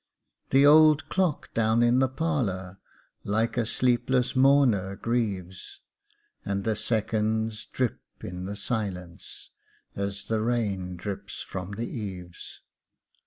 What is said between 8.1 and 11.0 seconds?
in the silence As the rain